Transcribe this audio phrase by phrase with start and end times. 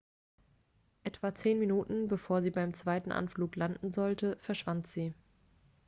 [1.03, 5.13] etwa zehn minuten bevor sie beim zweiten anflug landen sollte verschwand sie